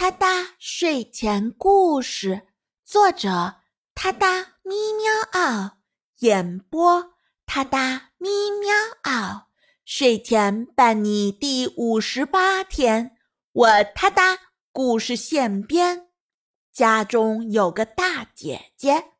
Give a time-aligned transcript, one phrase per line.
[0.00, 2.42] 他哒睡前故事，
[2.84, 3.56] 作者：
[3.96, 5.78] 他哒咪喵嗷，
[6.20, 8.28] 演播：他哒咪
[8.60, 8.72] 喵
[9.02, 9.48] 嗷。
[9.84, 13.16] 睡前伴你第五十八天，
[13.50, 14.38] 我他哒
[14.70, 16.06] 故事现编。
[16.72, 19.14] 家中有个大姐姐，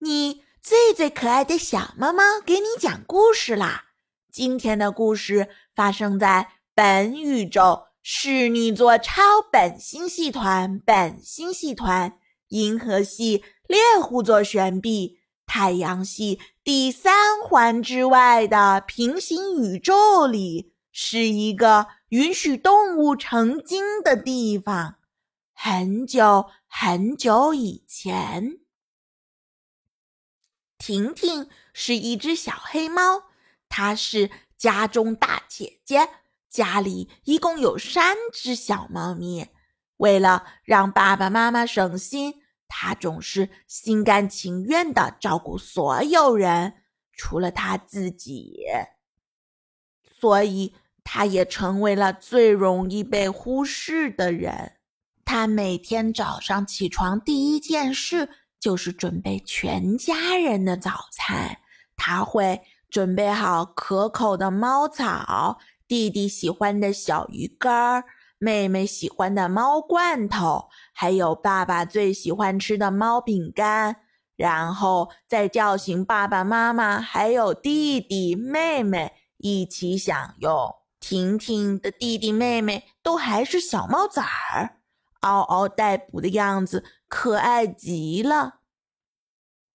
[0.00, 3.86] 你最最可爱的小猫猫给你讲故事啦。
[4.30, 7.86] 今天的故事发生在本宇宙。
[8.06, 12.18] 是你座超本星系团、本星系团、
[12.48, 24.96] 银河系、猎户座旋臂、太阳系第三环之外的平行宇宙里，是一个允许动物成精的地方。
[25.54, 28.58] 很久很久以前，
[30.76, 33.22] 婷婷是一只小黑猫，
[33.70, 36.10] 她是家中大姐姐。
[36.54, 39.48] 家里一共有三只小猫咪，
[39.96, 42.34] 为了让爸爸妈妈省心，
[42.68, 46.74] 它总是心甘情愿地照顾所有人，
[47.12, 48.54] 除了他自己。
[50.20, 54.74] 所以，它也成为了最容易被忽视的人。
[55.24, 58.28] 它每天早上起床第一件事
[58.60, 61.58] 就是准备全家人的早餐。
[61.96, 65.58] 它会准备好可口的猫草。
[65.94, 68.04] 弟弟喜欢的小鱼干儿，
[68.38, 73.98] 妹妹喜欢的猫罐头，还有爸爸最喜欢吃的猫饼干，
[74.34, 80.74] 然后再叫醒爸爸妈妈，还有弟弟妹妹一起享用。
[80.98, 84.80] 婷婷的弟弟妹妹都还是小猫崽儿，
[85.20, 88.54] 嗷嗷待哺的样子可爱极了。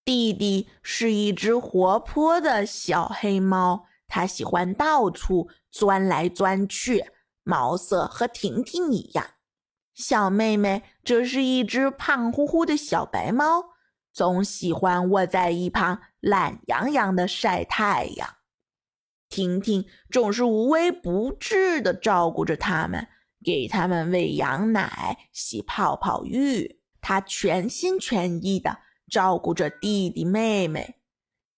[0.03, 3.85] 弟弟是一只活泼的小黑猫。
[4.09, 7.05] 它喜欢到处钻来钻去，
[7.43, 9.25] 毛色和婷婷一样。
[9.93, 13.63] 小妹妹则是一只胖乎乎的小白猫，
[14.11, 18.35] 总喜欢窝在一旁懒洋洋的晒太阳。
[19.29, 23.07] 婷婷总是无微不至地照顾着它们，
[23.43, 26.81] 给它们喂羊奶、洗泡泡浴。
[27.01, 28.79] 她全心全意地
[29.09, 30.98] 照顾着弟弟妹妹。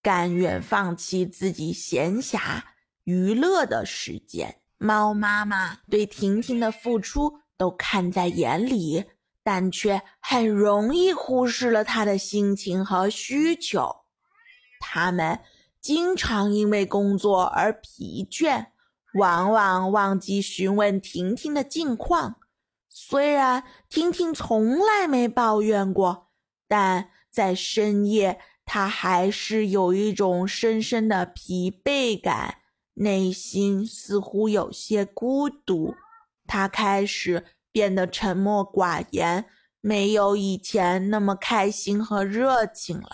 [0.01, 2.63] 甘愿放弃自己闲暇
[3.03, 9.05] 娱乐的时间，猫妈妈对婷婷的付出都看在眼里，
[9.43, 13.95] 但却很容易忽视了她的心情和需求。
[14.79, 15.39] 他们
[15.79, 18.67] 经常因为工作而疲倦，
[19.13, 22.37] 往往忘记询问婷婷的近况。
[22.89, 26.31] 虽然婷婷从来没抱怨过，
[26.67, 28.39] 但在深夜。
[28.73, 32.59] 他还是有一种深深的疲惫感，
[32.93, 35.93] 内心似乎有些孤独。
[36.47, 37.43] 他开始
[37.73, 39.43] 变得沉默寡言，
[39.81, 43.09] 没有以前那么开心和热情了。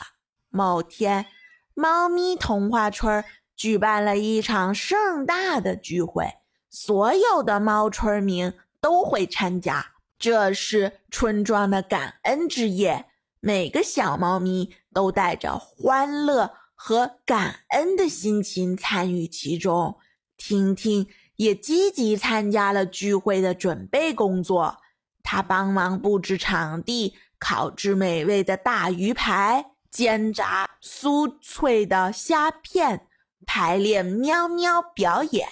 [0.50, 1.26] 某天，
[1.74, 3.26] 猫咪童话村
[3.56, 6.36] 举办了一场盛大的聚会，
[6.70, 9.94] 所有的猫村民都会参加。
[10.20, 13.06] 这是村庄的感恩之夜。
[13.40, 19.96] 每个小猫咪都带着欢乐和感恩的心情参与其中。
[20.38, 24.78] 婷婷也积极参加了聚会的准备工作，
[25.22, 33.06] 她帮忙布置场地，烤制美味的大鱼排，煎炸酥脆的虾片，
[33.46, 35.48] 排练喵喵表演。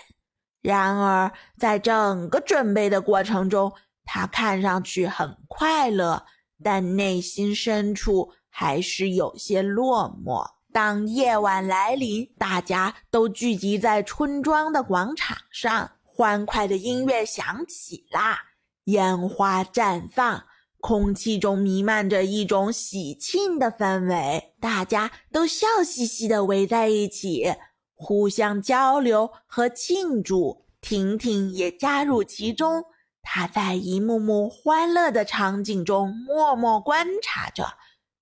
[0.63, 3.71] 然而，在整个准备的过程中，
[4.05, 6.25] 她看上去很快乐。
[6.63, 10.51] 但内心深处还是有些落寞。
[10.71, 18.39] 当夜晚来临，大家都聚集在村庄的广场上，欢快的音乐响起啦，
[18.85, 20.45] 烟花绽放，
[20.79, 24.53] 空气中弥漫着一种喜庆的氛围。
[24.61, 27.55] 大家都笑嘻嘻地围在一起，
[27.93, 30.65] 互相交流和庆祝。
[30.79, 32.85] 婷婷也加入其中。
[33.21, 37.65] 她在一幕幕欢乐的场景中默默观察着，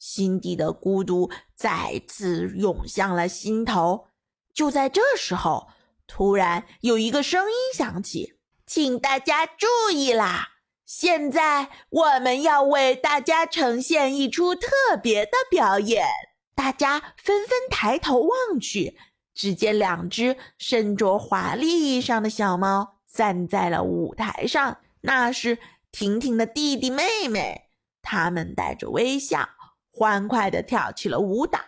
[0.05, 4.07] 心底的孤独再次涌向了心头。
[4.53, 5.69] 就在这时候，
[6.05, 8.33] 突然有一个声音响起
[8.67, 10.49] ：“请大家注意啦！
[10.85, 14.67] 现在我们要为大家呈现一出特
[15.01, 16.05] 别的表演。”
[16.53, 18.97] 大家纷纷抬头望去，
[19.33, 24.79] 只见两只身着华丽衣裳的小猫站在了舞台上。
[24.99, 25.57] 那是
[25.93, 27.69] 婷婷的弟弟妹妹，
[28.01, 29.47] 他们带着微笑，
[29.93, 31.59] 欢快地跳起了舞蹈。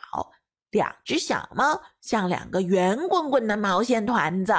[0.72, 4.54] 两只小猫像两个圆滚滚的毛线团子，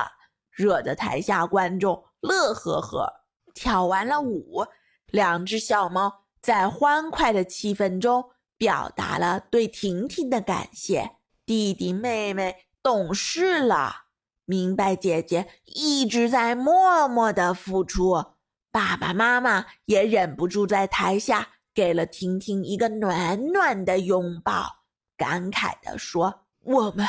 [0.51, 3.13] 惹得台下观众乐呵呵。
[3.53, 4.65] 跳完了舞，
[5.07, 11.17] 两只小猫在欢快的气氛中表达了对婷婷的感谢。
[11.45, 14.05] 弟弟妹妹懂事了，
[14.45, 18.27] 明白姐姐一直在默默的付出。
[18.71, 24.85] 爸爸妈妈也忍不住在台下给了婷婷一个暖暖的拥抱，
[25.15, 27.07] 感慨地说：“我们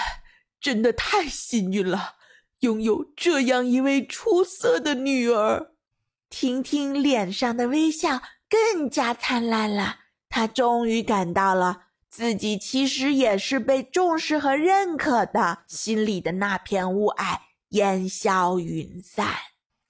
[0.60, 2.16] 真的太幸运了。”
[2.62, 5.74] 拥有这样一位出色的女儿，
[6.30, 10.00] 婷婷脸上的微笑更加灿烂了。
[10.28, 17.38] 她终于感到了自己其实也是被重视和认可的，心里的那片雾霭
[17.70, 19.28] 烟消云散。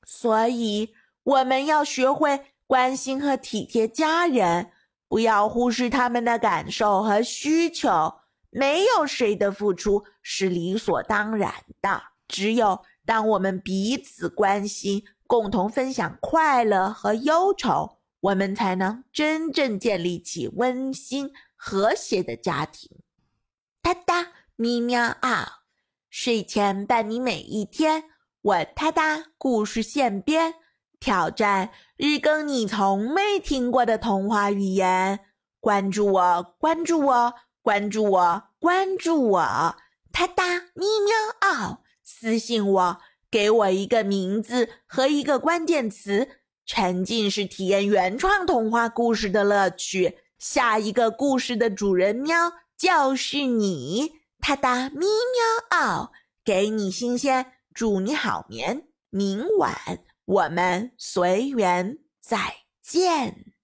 [0.05, 4.71] 所以，我们要学会关心和体贴家人，
[5.07, 8.13] 不要忽视他们的感受和需求。
[8.49, 12.01] 没有谁的付出是理所当然的。
[12.27, 22.89] 只有当我们彼此关心，共同分享快乐和忧愁，我们才能真正建立起温馨和谐的家庭。
[23.81, 25.59] 哒哒咪喵啊，
[26.09, 28.05] 睡前伴你每一天。
[28.41, 30.55] 我哒哒故事现编，
[30.99, 35.19] 挑战日更你从没听过的童话语言。
[35.59, 39.75] 关注我，关注我，关注我，关注我。
[40.11, 41.79] 哒哒咪喵啊。
[42.03, 42.97] 私信我，
[43.29, 46.29] 给我一个名字和一个关键词，
[46.65, 50.19] 沉浸式体验原创童话故事的乐趣。
[50.39, 56.11] 下一个故事的主人喵就是你，哒哒咪喵哦，
[56.45, 58.87] 给你新鲜，祝你好眠。
[59.09, 59.75] 明晚
[60.27, 62.37] 我们随缘再
[62.81, 63.56] 见。